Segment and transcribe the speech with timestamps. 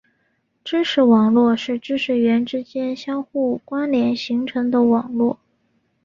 [0.63, 5.37] 知识网络是知识元之间相互关联形成的网络。